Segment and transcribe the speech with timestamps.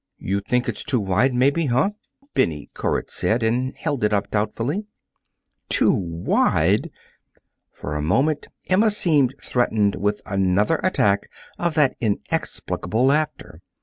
[0.17, 1.91] "You think it's too wide, maybe, huh?"
[2.33, 4.87] Bennie Koritz said, and held it up doubtfully.
[5.69, 6.89] "Too wide!"
[7.71, 11.29] For a moment Emma seemed threatened with another attack
[11.59, 13.61] of that inexplicable laughter.